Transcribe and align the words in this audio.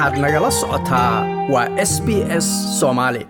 waxaad 0.00 0.18
nagala 0.24 0.50
socotaa 0.50 1.14
waa 1.52 1.68
s 1.84 2.48
soomaali 2.80 3.22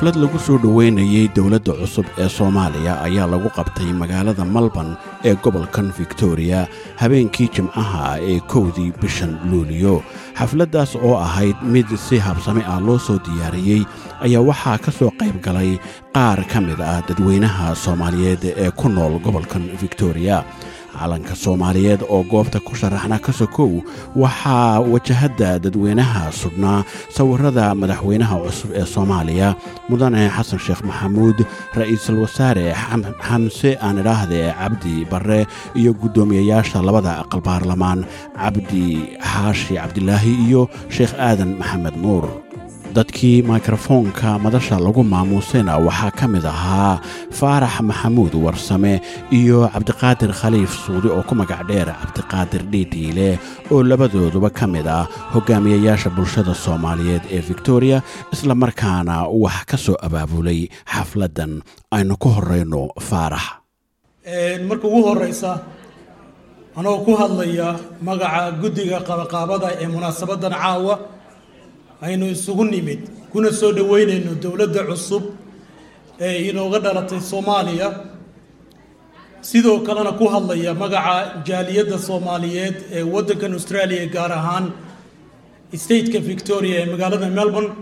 xaflad 0.00 0.16
lagu 0.16 0.38
soo 0.40 0.56
dhoweynayey 0.58 1.28
dowladda 1.36 1.72
cusub 1.80 2.06
ee 2.18 2.28
soomaaliya 2.36 2.92
ayaa 3.06 3.26
lagu 3.32 3.48
qabtay 3.56 3.90
magaalada 3.92 4.44
malban 4.54 4.96
ee 5.28 5.34
gobolkan 5.44 5.92
victoriya 5.98 6.60
habeenkii 7.00 7.48
jimcaha 7.54 8.16
ee 8.30 8.40
kowdii 8.52 8.92
bishan 9.00 9.32
luuliyo. 9.50 10.00
Xafladdaas 10.38 10.96
oo 10.96 11.16
ahayd 11.26 11.56
mid 11.62 11.88
si 12.06 12.16
habsami 12.18 12.62
ah 12.72 12.80
loo 12.80 12.98
soo 12.98 13.18
diyaariyey 13.26 13.82
ayaa 14.24 14.40
waxaa 14.50 14.78
ka 14.84 14.90
soo 14.98 15.10
qayb 15.20 15.36
galay 15.44 15.76
qaar 16.16 16.40
ka 16.52 16.60
mid 16.64 16.80
ah 16.80 17.02
dadweynaha 17.08 17.74
soomaaliyeed 17.84 18.44
ee 18.56 18.70
ku 18.72 18.88
nool 18.88 19.20
gobolkan 19.20 19.68
victoriya 19.82 20.44
calanka 20.98 21.34
soomaaliyeed 21.44 22.00
oo 22.14 22.22
goobta 22.32 22.58
ku 22.66 22.72
sharaxna 22.80 23.18
ka 23.26 23.32
sokow 23.40 23.72
waxaa 24.22 24.80
wajahadda 24.92 25.50
dadweynaha 25.64 26.22
sudhnaa 26.40 26.84
sawirrada 27.16 27.74
madaxweynaha 27.80 28.36
cusub 28.44 28.70
ee 28.80 28.86
soomaaliya. 28.94 29.48
Mudane 29.88 30.22
xasan 30.36 30.58
sheekh 30.64 30.82
maxamuud 30.88 31.38
ra'iisul 31.78 32.18
wasaare 32.24 32.66
xamse 33.26 33.70
aan 33.84 33.96
idhaahde 34.02 34.40
cabdi 34.60 34.94
barre 35.10 35.40
iyo 35.80 35.90
guddoomiyeyaasha 36.00 36.78
labada 36.88 37.12
aqal 37.22 37.40
baarlamaan 37.48 38.00
cabdi 38.40 38.84
xaashi 39.30 39.74
cabdilaahi 39.80 40.32
iyo 40.46 40.62
sheekh 40.94 41.14
aadan 41.26 41.50
maxamed 41.60 41.96
nuur 42.04 42.24
dadkii 42.94 43.42
mikrofoonka 43.42 44.38
madasha 44.38 44.78
lagu 44.78 45.02
maamuusayna 45.04 45.78
waxaa 45.78 46.10
ka 46.18 46.26
mid 46.28 46.44
ahaa 46.46 46.98
faarax 47.38 47.80
maxamuud 47.88 48.34
warsame 48.34 49.00
iyo 49.30 49.68
cabdiqaadir 49.74 50.32
khaliif 50.40 50.72
suudi 50.84 51.08
oo 51.08 51.22
ku 51.22 51.34
magac 51.34 51.62
dheer 51.68 51.86
cabdiqaadir 52.00 52.62
dhiidhiile 52.72 53.38
oo 53.70 53.82
labadooduba 53.82 54.50
ka 54.50 54.66
mid 54.66 54.86
ah 54.86 55.06
hogaamiyayaasha 55.34 56.10
bulshada 56.16 56.54
soomaaliyeed 56.54 57.22
ee 57.30 57.40
victoriya 57.50 58.02
isla 58.34 58.54
markaana 58.54 59.14
wax 59.42 59.58
ka 59.70 59.76
soo 59.76 59.96
abaabulay 60.06 60.60
xafladdan. 60.92 61.62
Aynu 61.94 62.14
ku 62.22 62.28
horayno 62.28 62.82
faarax 63.08 63.44
marka 64.68 64.86
ugu 64.88 65.00
horeysa 65.08 65.50
anoo 66.78 66.98
ku 67.06 67.12
hadlaya 67.20 67.68
magaca 68.02 68.50
guddiga 68.62 68.98
qabaqaabada 69.08 69.68
ee 69.82 69.86
munaasabadan 69.94 70.54
caawa 70.62 70.94
aynu 72.02 72.26
isugu 72.34 72.64
nimid. 72.64 73.00
Kuna 73.32 73.50
soo 73.52 73.72
dhoweynayno 73.72 74.32
dowladda 74.42 74.82
cusub 74.88 75.22
ee 76.20 76.48
inooga 76.50 76.78
dhalatay 76.84 77.20
soomaaliya. 77.20 77.88
Sidoo 79.40 79.80
kalena 79.86 80.12
ku 80.18 80.24
hadlaya 80.28 80.74
magaca 80.74 81.42
jaaliyadda 81.48 81.98
soomaaliyeed 81.98 82.76
ee 82.96 83.02
waddankan 83.14 83.52
australia 83.58 84.06
gaar 84.06 84.32
ahaan 84.32 84.66
stateka 85.82 86.18
victoria 86.30 86.76
ee 86.82 86.86
magaalada 86.92 87.28
melbourne. 87.38 87.72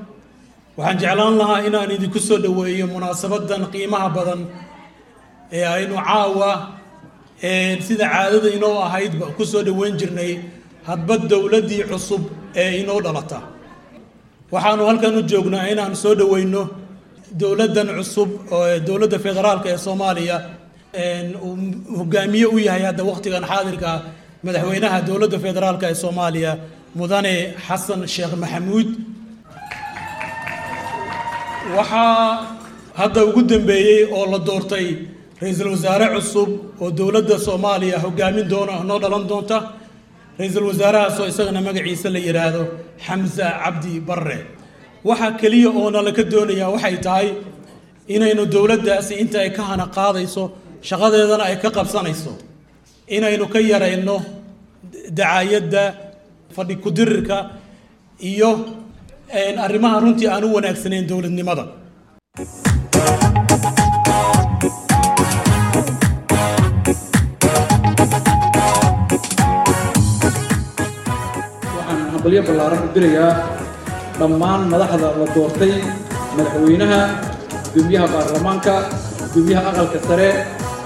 Waxaan 0.78 0.98
jeclaan 1.02 1.34
lahaa 1.40 1.60
inaan 1.68 1.90
idinku 1.96 2.20
soo 2.28 2.38
dhoweeyo 2.44 2.86
munaasabadan 2.94 3.62
qiimaha 3.72 4.08
badan 4.16 4.40
ee 5.56 5.64
aynu 5.76 5.94
caawa 6.08 6.50
sida 7.86 8.06
caadada 8.14 8.48
inoo 8.56 8.76
ahaydba 8.86 9.26
ku 9.36 9.44
soo 9.52 9.62
dhoweyn 9.68 9.94
jirnay. 10.00 10.32
Hadba 10.88 11.14
dowladdii 11.30 11.84
cusub 11.90 12.22
ee 12.62 12.70
inoo 12.82 13.00
dhalata 13.06 13.38
waxaanu 14.52 14.82
halkan 14.90 15.14
u 15.18 15.22
joognaa 15.30 15.66
inaan 15.72 15.94
soo 16.02 16.14
dhoweyno 16.20 16.62
dowladdan 17.40 17.88
cusub 17.98 18.30
oo 18.56 18.64
dowladda 18.88 19.18
federaalka 19.26 19.68
ee 19.74 19.78
soomaaliya 19.86 20.36
hogaamiye 21.98 22.46
u 22.54 22.58
yahay 22.66 22.82
hadda 22.88 23.02
wakhtigan 23.10 23.44
xaadirka 23.50 23.90
madaxweynaha 24.46 24.98
dowladda 25.08 25.38
federaalka 25.46 25.84
ee 25.92 25.96
soomaaliya 26.04 26.52
mudane 26.98 27.34
xasan 27.66 28.00
sheekh 28.14 28.34
maxamuud. 28.42 28.88
Waxaa 31.76 32.46
hadda 33.00 33.20
ugu 33.28 33.42
dambeeyey 33.50 34.00
oo 34.16 34.24
la 34.32 34.38
doortay 34.48 34.86
ra'iisul 35.42 35.70
wasaare 35.74 36.06
cusub 36.14 36.50
oo 36.82 36.88
dowladda 36.98 37.36
soomaaliya 37.46 37.98
hogaamin 38.04 38.46
doona 38.52 38.74
noo 38.88 38.98
dhalan 39.02 39.24
doonta 39.30 39.56
ra'iisul 40.38 40.64
wasaarahaasoo 40.70 41.26
isagana 41.32 41.60
magaciisa 41.68 42.08
la 42.14 42.18
yidhaahdo 42.26 42.62
xamse 43.06 43.44
cabdi 43.62 43.92
barre. 44.08 44.38
Waxaa 45.08 45.32
keliya 45.40 45.70
oo 45.80 45.88
nalaka 45.96 46.22
doonayaa 46.32 46.70
waxay 46.74 46.96
tahay 47.06 47.28
inaynu 48.14 48.42
dowladdaasi 48.54 49.12
inta 49.22 49.38
ay 49.44 49.50
ka 49.56 49.62
hana 49.70 49.86
qaadayso 49.96 50.42
shaqadeedana 50.88 51.44
ay 51.50 51.56
ka 51.62 51.68
qabsanayso. 51.76 52.32
Inaynu 53.16 53.44
ka 53.52 53.58
yarayno 53.70 54.16
dacaayadda 55.18 55.82
fadhi 56.56 56.74
kudirirka 56.84 57.36
iyo 58.30 58.50
arrimaha 59.66 59.96
runtii 60.02 60.28
aan 60.34 60.44
u 60.44 60.54
wanaagsanayn 60.56 61.04
dowladnimada 61.10 61.64
hambalyo 72.28 72.42
ballaaran 72.48 72.80
u 72.84 72.88
dirayaa 72.94 73.32
dhammaan 74.20 74.60
madaxda 74.72 75.08
la 75.20 75.26
doortay 75.34 75.72
madaxweynaha 76.36 77.00
gudoomiyaha 77.72 78.06
baarlamaanka 78.14 78.74
gudoomiyaha 79.32 79.68
aqalka 79.72 79.98
sare 80.08 80.28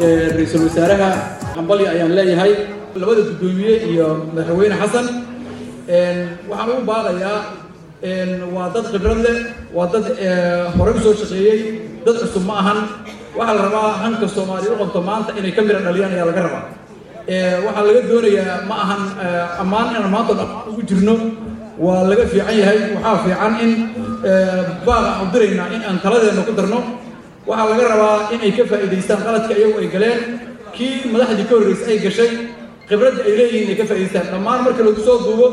ee 0.00 0.30
ra'iisul 0.36 0.62
wasaaraha. 0.68 1.10
Hambalyo 1.56 1.86
ayaan 1.94 2.12
leeyahay. 2.18 2.52
Labada 3.00 3.22
guddoomiye 3.28 3.74
iyo 3.90 4.06
madaxweyne 4.34 4.74
xasan 4.82 5.06
waxaan 6.50 6.68
ugu 6.72 6.82
baaqayaa 6.90 7.38
waa 8.54 8.68
dad 8.74 8.84
khibrad 8.92 9.18
leh 9.26 9.36
waa 9.76 9.86
dad 9.92 10.06
horey 10.78 10.94
u 10.94 11.00
soo 11.04 11.14
shaqeeyey. 11.20 11.60
Dad 12.06 12.16
cusub 12.22 12.44
ma 12.48 12.54
ahan. 12.62 12.78
Waxaa 13.38 13.54
la 13.58 13.62
rabaa 13.66 13.90
hanka 14.02 14.26
soomaaliya 14.34 14.72
u 14.74 14.78
qabto 14.82 15.00
maanta 15.08 15.30
inay 15.38 15.50
ka 15.56 15.60
mira 15.66 15.80
dhaliyaan 15.86 16.12
ayaa 16.16 16.28
laga 16.30 16.42
rabaa 16.46 16.64
waxaa 17.28 17.84
laga 17.86 18.00
doonayaa 18.10 18.66
ma 18.68 18.74
ahan 18.84 19.02
ammaan 19.62 19.86
inaan 19.94 20.10
maanta 20.14 20.34
dhammaan 20.34 20.68
ugu 20.70 20.82
jirno. 20.88 21.14
Waa 21.78 22.02
laga 22.10 22.24
fiican 22.32 22.56
yahay 22.60 22.78
waxaa 22.94 23.18
fiican 23.24 23.52
in 23.64 23.72
baaqa 24.86 25.10
aan 25.20 25.28
diraynaa 25.32 25.68
in 25.74 25.82
aan 25.88 25.98
taladeenna 26.04 26.42
ku 26.48 26.52
darno. 26.58 26.78
Waxaa 27.46 27.68
laga 27.70 27.84
rabaa 27.92 28.30
in 28.34 28.40
ay 28.46 28.52
ka 28.56 28.64
faa'iidaystaan 28.70 29.20
qaladka 29.26 29.54
iyagu 29.54 29.78
ay 29.82 29.88
galeen. 29.94 30.20
Kii 30.76 31.10
madaxdii 31.12 31.46
ka 31.48 31.54
horreysay 31.54 31.92
ay 31.94 31.98
gashay 32.04 32.30
khibradda 32.88 33.20
ay 33.28 33.32
leeyihiin 33.38 33.68
ay 33.72 33.76
ka 33.80 33.84
faa'idaystaan 33.90 34.26
dhammaan 34.32 34.60
marka 34.66 34.82
lagu 34.86 35.00
soo 35.06 35.18
duubo 35.24 35.46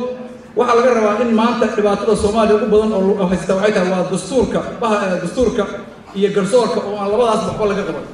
waxaa 0.57 0.75
laga 0.79 0.89
rabaa 0.97 1.21
in 1.23 1.31
maanta 1.39 1.65
dhibaatada 1.75 2.15
soomaaliya 2.23 2.55
ugu 2.57 2.67
badan 2.73 2.91
oo 2.97 3.25
haysta 3.31 3.53
waxay 3.55 3.71
tahay 3.75 3.89
waa 3.93 4.03
dastuurka 4.11 4.59
dastuurka 5.23 5.63
iyo 6.17 6.29
garsoorka 6.35 6.79
oo 6.87 6.95
aan 7.01 7.09
labadaas 7.13 7.41
waxba 7.47 7.65
laga 7.71 7.83
qaban 7.87 8.05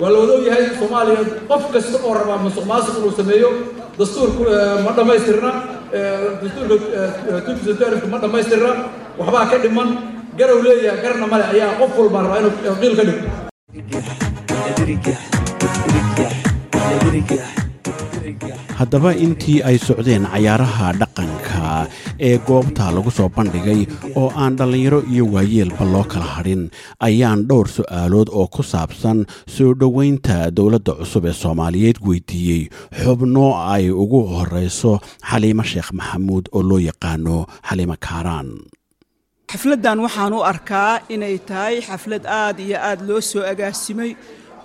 waa 0.00 0.10
la 0.12 0.18
wada 0.20 0.32
ogyahay 0.38 0.64
soomaaliya 0.80 1.20
qof 1.50 1.62
kasta 1.74 1.96
oo 2.06 2.14
rabaa 2.20 2.38
musuq 2.44 2.64
maasuq 2.70 2.94
inuu 3.00 3.14
sameeyo 3.20 3.48
dastuurku 3.98 4.42
ma 4.84 4.90
dhammaystirna 4.98 5.50
dastuurka 6.42 8.06
ma 8.12 8.18
dhammaystirna 8.22 8.70
waxbaa 9.18 9.46
ka 9.50 9.56
dhiman 9.64 9.88
garow 10.38 10.58
leeyahay 10.66 11.00
garna 11.04 11.26
male 11.32 11.44
ayaa 11.54 11.72
qof 11.80 11.92
walbaa 12.00 12.22
rabaa 12.26 12.40
inuu 12.42 12.76
qiil 12.80 12.94
ka 12.98 13.04
dhigo 13.08 13.24
haddaba 18.78 19.10
intii 19.24 19.58
ay 19.68 19.76
socdeen 19.86 20.24
cayaaraha 20.32 20.88
dhaqanka 21.00 21.88
ee 22.28 22.36
goobta 22.48 22.84
lagu 22.96 23.10
soo 23.18 23.28
bandhigay 23.36 23.80
oo 24.20 24.28
aan 24.42 24.52
dhallinyaro 24.58 25.00
iyo 25.12 25.24
waayeelba 25.34 25.84
loo 25.92 26.04
kala 26.12 26.26
hadhin 26.36 26.62
ayaan 27.08 27.40
dhowr 27.48 27.66
su'aalood 27.76 28.28
oo 28.38 28.46
ku 28.54 28.62
saabsan 28.72 29.18
soo 29.54 29.70
dhoweynta 29.80 30.36
dowladda 30.56 30.92
cusub 31.00 31.24
ee 31.30 31.32
soomaaliyeed 31.42 31.98
weydiiyey. 32.06 32.62
Xubno 33.00 33.46
ay 33.74 33.84
ugu 34.02 34.20
horrayso 34.36 34.92
xaliimo 35.30 35.64
sheekh 35.70 35.90
maxamuud 35.98 36.44
oo 36.56 36.62
loo 36.68 36.80
yaqaano 36.88 37.36
xaliimo 37.68 37.96
kaaraan. 38.06 38.48
Xafladdan 39.52 39.98
waxaan 40.04 40.32
u 40.38 40.40
arkaa 40.52 40.92
inay 41.14 41.36
tahay 41.48 41.74
xaflad 41.88 42.24
aad 42.40 42.56
iyo 42.66 42.76
aad 42.88 43.00
loo 43.08 43.20
soo 43.30 43.42
agaasimay 43.52 44.10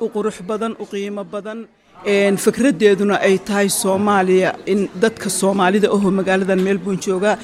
u 0.04 0.06
qurux 0.14 0.38
badan 0.50 0.74
u 0.82 0.86
qiimo 0.92 1.24
badan 1.34 1.60
fikraddeeduna 2.06 3.20
ay 3.22 3.38
tahay 3.40 3.70
soomaaliya. 3.70 4.56
In 4.66 4.90
dadka 5.02 5.30
soomaalida 5.30 5.88
ahoo 5.90 6.12
magaaladan 6.12 6.62
melbourne 6.62 7.00
jooga 7.02 7.38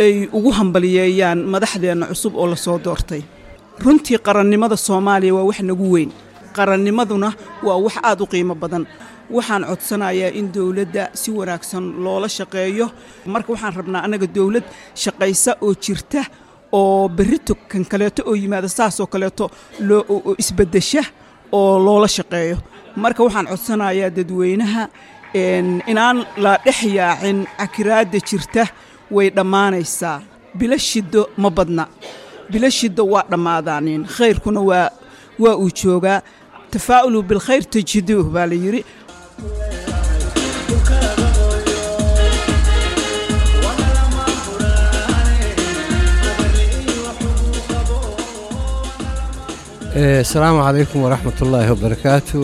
ay 0.00 0.28
ugu 0.32 0.50
hambaliyeeyaan 0.52 1.38
madaxdeenna 1.44 2.06
cusub 2.06 2.34
oo 2.36 2.46
la 2.46 2.56
soo 2.56 2.78
doortay. 2.78 3.22
Runtii 3.84 4.18
qarannimada 4.18 4.76
soomaaliya 4.76 5.34
waa 5.34 5.44
wax 5.44 5.60
nagu 5.60 5.90
weyn. 5.92 6.10
Qarannimaduna 6.56 7.32
waa 7.62 7.76
wax 7.84 7.96
aad 8.02 8.20
u 8.20 8.26
qiimo 8.26 8.54
badan. 8.54 8.86
Waxaan 9.30 9.64
codsanayaa 9.64 10.30
in 10.32 10.52
dowladda 10.52 11.10
si 11.14 11.30
wanaagsan 11.30 11.84
loola 12.04 12.28
shaqeeyo. 12.28 12.90
Marka 13.26 13.52
waxaan 13.52 13.74
rabnaa 13.76 14.02
annaga 14.04 14.26
dowlad 14.26 14.64
shaqaysa 14.94 15.56
oo 15.60 15.74
jirta 15.74 16.24
oo 16.72 17.08
berrito 17.08 17.54
kan 17.68 17.84
kaleeto 17.84 18.22
oo 18.26 18.34
yimaada 18.34 18.68
saasoo 18.68 19.06
kaleeto 19.06 19.50
loo 19.80 20.34
isbeddesha 20.38 21.02
oo 21.52 21.78
loola 21.84 22.08
shaqeeyo. 22.16 22.56
Marka 22.96 23.22
waxaan 23.24 23.46
codsanayaa 23.50 24.10
dadweynaha 24.16 24.82
inaan 25.90 26.16
la 26.44 26.52
dhex 26.64 26.78
yaacin 26.98 27.38
cakiraadda 27.58 28.18
jirta 28.28 28.64
way 29.10 29.30
dhammaanaysaa. 29.36 30.20
Bilo 30.58 30.76
shiddo 30.78 31.22
ma 31.36 31.50
badna. 31.50 31.84
Bilo 32.52 32.68
shiddo 32.78 33.02
waa 33.12 33.24
dhammaadaaniin 33.30 34.02
khayrkuna 34.16 34.60
waa 34.70 34.90
waa 35.42 35.56
uu 35.62 35.70
joogaa. 35.80 36.20
Tafaa'ulu 36.70 37.22
bilkhayr 37.22 37.64
tajiduuh 37.72 38.26
baa 38.34 38.46
la 38.46 38.54
yidhi 38.64 38.84
asalaamu 49.98 50.62
calaykum 50.62 51.02
waraxmat 51.02 51.40
ullaahi 51.42 51.70
wabarakaatu 51.74 52.38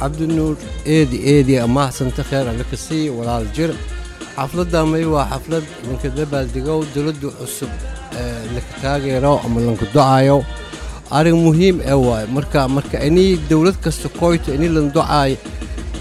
cabdinuur 0.00 0.56
eedi 0.86 1.16
eedi 1.32 1.58
amaahsanta 1.60 2.22
kheer 2.24 2.48
alle 2.48 2.64
ka 2.64 2.76
walaal 3.18 3.44
jir. 3.56 3.70
Xafladda 4.36 4.86
may 4.86 5.04
waa 5.04 5.26
xaflad 5.32 5.64
lanka 5.86 6.08
dabaaldegow 6.18 6.80
dowladda 6.94 7.28
cusub 7.38 7.68
laka 8.54 8.72
taageero 8.82 9.40
ama 9.44 9.60
lanka 9.60 9.84
ducaayo. 9.84 10.44
Arrin 11.10 11.36
muhiim 11.36 11.76
ee 11.84 11.92
waay 11.92 12.26
marka 12.26 12.68
marka 12.68 12.96
inii 13.08 13.36
dowlad 13.50 13.76
kasta 13.84 14.08
koyto 14.08 14.54
inii 14.54 14.68
lan 14.76 14.88
ducaayo 14.92 15.36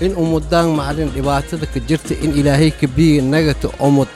in 0.01 0.16
umudaan 0.16 0.69
macalin 0.72 1.10
dhibaatada 1.16 1.66
ka 1.74 1.80
jirta 1.80 2.13
in 2.24 2.31
ilaahay 2.39 2.72
ka 2.72 2.88
biyi 2.88 3.22
nagata 3.22 3.68
umud 3.80 4.07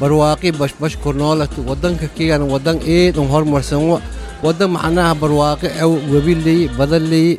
barwaaqi 0.00 0.50
bashbashku 0.52 1.12
noolata 1.12 1.62
waddanka 1.68 2.06
kigan 2.16 2.42
waddan 2.52 2.78
eedan 2.82 3.28
hormarsanwa 3.32 4.00
waddan 4.44 4.70
macnaha 4.76 5.12
barwaaqi 5.22 5.68
ew 5.84 5.92
webi 6.12 6.34
leyi 6.46 6.64
badan 6.78 7.04
leyi 7.12 7.32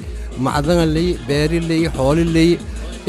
macdana 0.45 0.85
leyi 0.95 1.11
beeri 1.27 1.59
leyi 1.69 1.85
xooli 1.97 2.23
leyi 2.35 2.53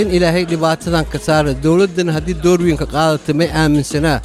in 0.00 0.08
ilaahay 0.16 0.44
dhibaatadan 0.50 1.04
ka 1.12 1.18
saara 1.26 1.50
dowladdana 1.64 2.10
haddii 2.16 2.36
doorwiinka 2.44 2.86
qaadata 2.94 3.30
may 3.40 3.48
aaminsanaa 3.60 4.18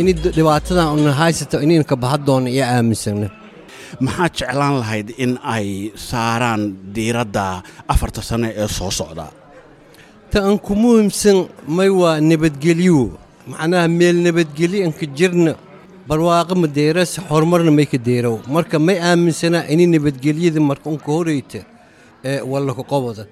in 0.00 0.06
dhibaatadan 0.36 0.86
una 0.96 1.12
haysato 1.20 1.56
ininka 1.64 1.94
baha 2.02 2.16
doona 2.26 2.48
iyo 2.54 2.64
aaminsana. 2.74 3.28
Maxaad 4.04 4.32
jeclaan 4.38 4.74
lahayd 4.82 5.08
in 5.24 5.32
ay 5.56 5.68
saaraan 6.08 6.62
diiradda 6.94 7.44
afarta 7.92 8.20
sane 8.28 8.48
ee 8.62 8.68
soo 8.78 8.90
socda? 8.98 9.26
Ta 10.30 10.38
aan 10.46 10.58
ku 10.66 10.72
muhiimsan 10.82 11.38
may 11.76 11.88
waa 12.00 12.20
nabadgelyo. 12.30 13.00
Macnaha 13.50 13.86
meel 13.98 14.16
nabadgelyo 14.26 14.92
jirna 15.18 15.52
barwaaqo 16.08 16.54
ma 16.62 16.66
deeras 16.78 17.12
horumarna 17.30 17.70
may 17.78 17.86
ka 17.86 17.98
deerow 18.08 18.36
marka 18.56 18.76
may 18.86 18.98
aaminsanaa 19.08 19.66
inay 19.72 19.86
nabadgelyada 19.94 20.60
marka 20.70 20.86
unka 20.92 21.10
horeyta 21.16 21.60
ee 22.30 22.40
wallaka 22.52 22.82
qoboda 22.92 23.24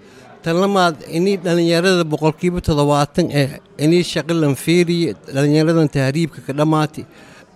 tan 0.43 0.57
lamaad 0.63 0.97
inay 1.19 1.37
dhallinyarada 1.45 2.05
boqolkiiba 2.13 2.59
toddobaatan 2.67 3.27
ee 3.41 3.47
inay 3.85 4.03
shaqilan 4.13 4.55
fiiriye 4.65 5.11
dhallinyaradan 5.35 5.89
tahriibka 5.97 6.41
ka 6.47 6.53
dhammaatay 6.59 7.05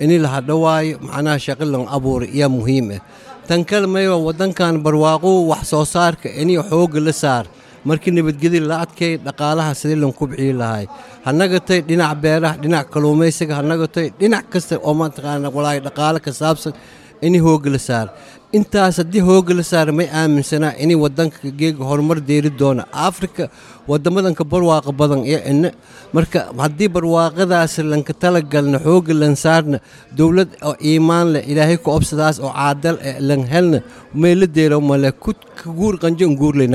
inay 0.04 0.18
la 0.24 0.28
hadhawaayo 0.38 0.94
macnaha 1.08 1.38
shaqilan 1.46 1.84
abuuray 1.96 2.30
ayaa 2.36 2.48
muhiim 2.58 2.88
ah 2.98 3.02
tan 3.48 3.60
kale 3.70 3.86
maywa 3.94 4.16
waddankan 4.26 4.74
barwaaqo 4.86 5.30
wax 5.50 5.62
soo 5.72 5.84
saarka 5.94 6.26
inay 6.42 6.56
xoogga 6.70 7.00
la 7.06 7.12
saar 7.22 7.44
markii 7.84 8.12
nabadgedi 8.16 8.60
la 8.70 8.76
adkay 8.84 9.12
dhaqaalaha 9.26 9.74
sidii 9.80 10.00
lan 10.02 10.12
kubcii 10.18 10.52
lahay. 10.60 10.86
Hanagatay 11.26 11.80
dhinac 11.88 12.14
beeraha 12.22 12.56
dhinac 12.62 12.86
kaluumaysiga 12.92 13.54
hanagatay 13.60 14.06
dhinac 14.20 14.44
kasta 14.52 14.74
oo 14.88 14.94
mataqaana 15.00 15.48
walaahi 15.56 15.80
dhaqaale 15.86 16.18
ka 16.26 16.32
saabsan 16.40 16.72
inay 17.26 17.40
hoogga 17.46 17.70
la 17.74 17.78
saar. 17.88 18.08
Intaas 18.58 18.96
haddii 19.00 19.20
hoogga 19.28 19.52
la 19.58 19.62
saara 19.70 19.92
may 19.98 20.08
aaminsanaa 20.20 20.72
inay 20.84 20.96
waddanka 21.04 21.36
geega 21.60 21.84
horumar 21.88 22.18
deeri 22.28 22.50
doona. 22.60 22.82
Afrika 23.08 23.44
wadamadanka 23.90 24.44
barwaaqa 24.52 24.90
badan 25.00 25.20
iyo 25.30 25.40
ina 25.52 25.70
marka 26.16 26.40
haddii 26.62 26.88
barwaaqadaas 26.94 27.74
lanka 27.92 28.12
talagalna 28.22 28.78
xoogga 28.86 29.14
lan 29.22 29.34
saarna 29.44 29.78
dowlad 30.18 30.48
oo 30.68 30.74
iimaan 30.90 31.26
leh 31.34 31.42
ilaahay 31.50 31.76
ku 31.84 31.90
obsadaas 31.98 32.36
oo 32.40 32.52
caadal 32.58 32.96
eh 33.08 33.16
lan 33.28 33.42
helna 33.52 33.78
may 34.20 34.34
la 34.40 34.46
deero 34.56 34.80
male 34.90 35.10
ku 35.22 35.30
guur 35.78 35.94
qanjo 36.02 36.24
nguurley 36.32 36.68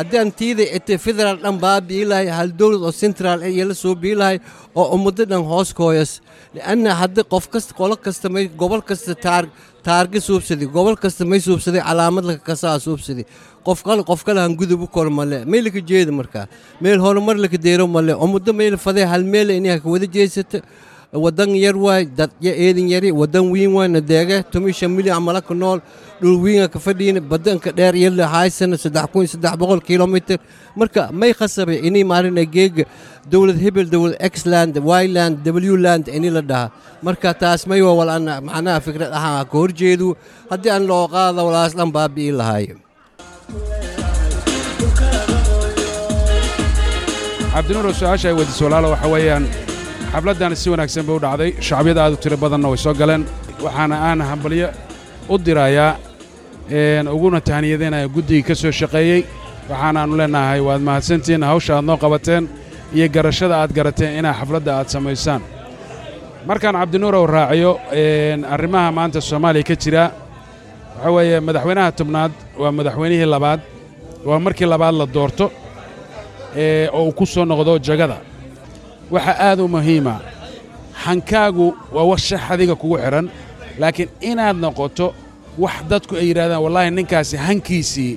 nagadaas 0.00 0.12
haddii 0.12 0.18
aan 0.18 0.30
tiida 0.30 0.62
ete 0.76 0.98
federaal 0.98 1.38
dhan 1.42 1.60
baabi'i 1.60 2.04
lahay 2.10 2.28
hal 2.28 2.50
dowlad 2.58 2.82
oo 2.82 2.92
central 2.92 3.42
iyo 3.42 3.64
la 3.68 3.74
soo 3.74 3.94
bii 3.94 4.14
lahay 4.14 4.38
oo 4.74 4.94
ummaddo 4.94 5.24
dhan 5.24 5.42
hoos 5.44 5.72
kooyas. 5.74 6.20
Lianna 6.54 6.94
haddii 7.00 7.24
qof 7.32 7.48
kasta 7.50 7.74
qolo 7.74 7.96
kasta 7.96 8.28
may 8.28 8.48
gobol 8.48 8.82
kasta 8.82 9.14
taar 9.14 9.44
taarga 9.84 10.20
suubsaday 10.20 10.66
gobol 10.66 10.96
kasta 10.96 11.24
may 11.24 11.40
suubsaday 11.40 11.82
calaamad 11.88 12.24
laka 12.24 12.42
kasaa 12.44 12.78
suubsaday 12.78 13.24
qof 13.64 13.82
kale 13.84 14.02
qof 14.04 14.24
kale 14.24 14.40
han 14.40 14.56
gudub 14.56 14.82
u 14.82 14.86
kor 14.86 15.10
may 15.10 15.60
laka 15.62 15.80
jeeda 15.80 16.12
markaa. 16.12 16.46
Meel 16.80 16.98
horumar 17.00 17.36
laka 17.36 17.58
deero 17.58 17.86
male. 17.86 18.12
Ummaddo 18.14 18.52
may 18.52 18.70
la 18.70 18.76
faday 18.76 19.04
hal 19.06 19.22
meele 19.24 19.56
inay 19.56 19.80
ka 19.80 19.88
wada 19.88 20.06
jeesata 20.06 20.60
waddan 21.12 21.50
yar 21.58 21.74
waay 21.74 22.06
dad 22.06 22.30
ya 22.38 22.54
eedin 22.54 22.86
yari 22.86 23.10
waddan 23.10 23.50
wiin 23.50 23.74
waay 23.74 23.88
nadeege 23.90 24.46
tomi 24.46 24.72
shan 24.72 24.90
milyan 24.94 25.18
amala 25.18 25.42
ka 25.42 25.54
nool 25.54 25.82
dhul 26.22 26.38
wiinga 26.38 26.70
ka 26.70 26.78
fadhiina 26.78 27.18
badanka 27.18 27.74
dheer 27.74 27.94
yalla 27.98 28.30
haysana 28.30 28.78
kilomitr 29.82 30.38
marka 30.76 31.10
may 31.10 31.34
khasabay 31.34 31.82
inay 31.82 32.04
maarina 32.06 32.46
geega 32.46 32.86
dowlad 33.26 33.58
hebel 33.58 33.90
dowlad 33.90 34.14
xland 34.22 34.78
wyland 34.78 35.42
wland 35.42 36.06
ini 36.06 36.30
la 36.30 36.42
dhaha. 36.42 36.70
Marka 37.02 37.34
taas 37.34 37.66
may 37.66 37.82
waa 37.82 37.96
walana 37.96 38.40
macnaha 38.40 38.78
fikrad 38.80 39.10
ahaan 39.10 39.44
ka 39.50 39.56
horjeedu 39.58 40.14
haddii 40.50 40.70
aan 40.70 40.86
loo 40.86 41.08
qaada 41.08 41.42
walaas 41.42 41.74
dhan 41.74 41.90
baabi'i 41.90 42.30
lahay. 42.30 42.76
Cabdinuuro 47.50 47.90
su'aasha 47.92 48.28
ay 48.30 48.36
waxa 48.38 49.08
weeyaan 49.10 49.69
xafladdan 50.12 50.52
si 50.60 50.68
wanaagsan 50.72 51.04
bay 51.06 51.14
u 51.16 51.20
dhacday. 51.24 51.50
Shacbiyada 51.68 52.00
aad 52.04 52.12
u 52.12 52.16
tiro 52.22 52.36
badanna 52.42 52.68
way 52.72 52.76
soo 52.84 52.94
galeen. 53.00 53.22
Waxaana 53.64 53.96
aan 54.08 54.20
hambalyo 54.30 54.68
u 55.28 55.38
dirayaa 55.46 55.96
uguna 57.14 57.40
tahniyadaynaya 57.48 58.08
guddigii 58.14 58.42
ka 58.48 58.54
soo 58.54 58.70
shaqeeyey. 58.80 59.20
Waxaanaannu 59.70 60.14
leennahay 60.20 60.60
waad 60.68 60.80
mahadsantihiin 60.88 61.42
hawsha 61.50 61.72
aad 61.76 61.84
noo 61.88 61.96
qabateen 62.04 62.44
iyo 62.94 63.06
garashada 63.14 63.54
aad 63.62 63.72
garateen 63.76 64.12
inaa 64.18 64.34
xafladda 64.40 64.72
aad 64.78 64.88
samaysaan. 64.94 65.42
Markaan 66.48 66.74
cabdinuurow 66.80 67.26
raaciyo 67.26 67.70
arrimaha 68.54 68.88
maanta 68.96 69.20
soomaaliya 69.20 69.64
ka 69.68 69.74
jira 69.82 70.04
waxaa 70.96 71.12
weeye 71.16 71.40
madaxweynaha 71.40 71.92
tobnaad 71.98 72.32
waa 72.60 72.72
madaxweynihii 72.78 73.26
labaad. 73.34 73.60
Waa 74.28 74.38
markii 74.44 74.66
labaad 74.72 74.94
la 75.00 75.06
doorto 75.06 75.46
oo 76.92 77.04
uu 77.04 77.12
ku 77.12 77.26
soo 77.26 77.44
noqdo 77.44 77.78
jagada 77.78 78.16
waxaa 79.14 79.36
aad 79.48 79.60
u 79.60 79.68
muhiima. 79.74 80.14
Hankaagu 81.04 81.66
waa 81.94 82.04
wax 82.10 82.20
shax 82.28 82.40
adiga 82.52 82.74
kugu 82.80 82.96
xidhan 83.02 83.26
laakiin 83.80 84.08
inaad 84.30 84.56
noqoto 84.64 85.06
wax 85.62 85.76
dadku 85.90 86.12
ay 86.20 86.26
yidhahdaan 86.28 86.62
wallaahi 86.64 86.90
ninkaasi 86.98 87.36
hankiisii 87.46 88.12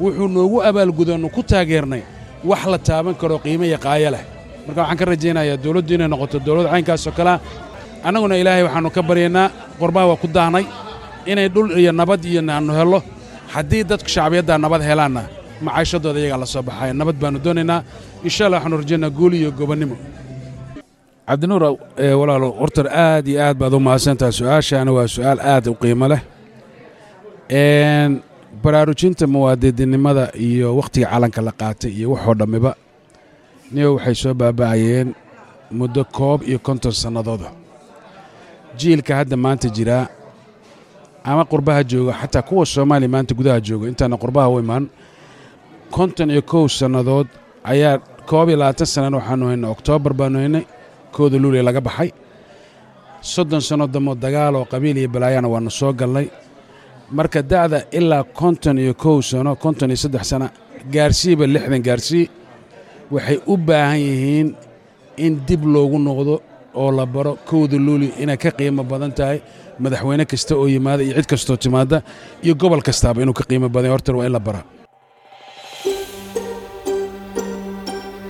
wuxuu 0.00 0.28
noogu 0.34 0.58
abaalgudannu 0.68 1.28
ku 1.36 1.42
taageernay 1.50 2.02
wax 2.50 2.62
la 2.72 2.78
taaban 2.88 3.14
karo 3.20 3.36
qiimo 3.44 3.64
iyo 3.68 3.78
qaayo 3.84 4.10
leh. 4.14 4.24
Marka 4.66 4.80
waxaan 4.82 4.98
ka 5.00 5.04
rajaynayaa 5.10 5.56
dawladdu 5.64 5.92
inay 5.96 6.08
noqoto 6.12 6.36
dawlad 6.46 6.66
caynkaasoo 6.72 7.12
kalea 7.18 7.36
annaguna 8.06 8.34
ilaahay 8.40 8.62
waxaannu 8.66 8.90
ka 8.96 9.02
baryaynaa 9.08 9.46
qorbaha 9.80 10.06
waa 10.10 10.16
ku 10.22 10.28
daahnay 10.36 10.64
inay 11.30 11.48
dhul 11.54 11.68
iyo 11.80 11.92
nabad 12.00 12.22
iyo 12.32 12.42
naannu 12.48 12.72
hello. 12.80 13.00
Haddii 13.54 13.82
dadku 13.90 14.08
shacbiyaddaa 14.14 14.58
nabad 14.64 14.82
helaanna 14.88 15.22
macaashadooda 15.66 16.18
iyagaa 16.20 16.40
la 16.42 16.46
soo 16.52 16.62
baxaya. 16.68 16.92
Nabad 17.00 17.16
baannu 17.22 17.38
doonaynaa. 17.44 17.80
Insha 18.26 18.42
allah 18.46 18.58
waxaanu 18.58 18.76
rajaynaa 18.82 19.10
guul 19.18 19.34
iyo 19.40 19.50
gobonnimo 19.58 19.96
cabdinuur 21.30 21.62
walaalo 22.20 22.48
hortar 22.60 22.86
aad 23.04 23.26
iyo 23.30 23.40
aad 23.46 23.56
baad 23.60 23.74
u 23.74 23.80
mahadsantaha 23.86 24.32
su'aashaana 24.38 24.90
waa 24.96 25.06
su'aal 25.14 25.38
aad 25.52 25.66
u 25.70 25.74
qiimo 25.80 26.06
leh. 26.12 26.20
Baraarujinta 28.62 29.26
muwaadidinimada 29.26 30.24
iyo 30.46 30.76
wakhtiga 30.76 31.06
calanka 31.12 31.40
la 31.46 31.52
qaatay 31.60 31.90
iyo 31.98 32.08
waxoo 32.12 32.34
dhammiba 32.40 32.72
niyo 33.72 33.88
waxay 33.94 34.14
soo 34.22 34.34
baaba'ayeen 34.40 35.08
muddo 35.78 36.02
koob 36.16 36.40
iyo 36.50 36.58
konton 36.66 36.92
sannadooda 37.02 37.48
jiilka 38.78 39.12
hadda 39.18 39.36
maanta 39.44 39.68
jiraa 39.76 40.06
ama 41.24 41.44
qurbaha 41.50 41.80
jooga 41.90 42.12
xataa 42.20 42.42
kuwa 42.48 42.66
soomaaliya 42.66 43.08
maanta 43.14 43.32
gudaha 43.38 43.60
jooga 43.66 43.86
intaana 43.88 44.16
qurbaha 44.22 44.48
u 44.54 44.58
imaan 44.64 44.84
konton 45.96 46.28
iyo 46.34 46.42
kow 46.52 46.64
sannadood 46.78 47.28
ayaa 47.72 47.94
koob 48.30 48.48
iyo 48.50 48.58
labaatan 48.62 48.86
sannan 48.94 49.14
waxaanu 49.18 49.44
haynay 49.50 49.70
oktoobar 49.74 50.12
baanu 50.20 50.36
haynay 50.42 50.64
kooda 51.16 51.36
luuliya 51.42 51.62
laga 51.68 51.80
baxay. 51.88 52.10
Soddon 53.32 53.60
sanno 53.68 53.86
dammo 53.94 54.12
dagaal 54.24 54.54
oo 54.60 54.64
qabiil 54.72 54.96
iyo 55.02 55.08
balaayana 55.14 55.48
waannu 55.52 55.70
soo 55.80 55.92
galnay. 56.00 56.26
Marka 57.16 57.40
da'da 57.52 57.78
ilaa 57.98 58.24
konton 58.40 58.76
iyo 58.84 58.94
kow 59.02 59.16
sano 59.30 59.52
konton 59.64 59.90
iyo 59.92 59.96
saddex 60.04 60.24
sano 60.30 60.46
gaarsiiba 60.94 61.44
lixdan 61.54 61.82
gaarsii 61.88 62.24
waxay 63.14 63.38
u 63.46 63.54
baahan 63.68 64.00
yihiin 64.08 64.48
in 65.24 65.32
dib 65.48 65.62
loogu 65.74 65.98
noqdo 66.06 66.34
oo 66.82 66.90
la 66.98 67.04
baro 67.14 67.32
kowda 67.48 67.76
luuli 67.86 68.08
inay 68.22 68.36
ka 68.42 68.50
qiimo 68.58 68.82
badan 68.90 69.12
tahay 69.18 69.38
madaxweyne 69.82 70.24
kasta 70.32 70.52
oo 70.60 70.66
yimaada 70.74 71.02
iyo 71.06 71.14
cid 71.18 71.26
kastoo 71.32 71.56
timaadda 71.64 71.98
iyo 72.44 72.54
gobol 72.62 72.80
kastaaba 72.88 73.18
inuu 73.22 73.34
ka 73.38 73.44
qiimo 73.48 73.68
badan 73.74 73.86
yahay. 73.90 73.94
Horta 73.96 74.12
waa 74.18 74.26
in 74.28 74.32
la 74.32 74.40
baraa 74.46 74.64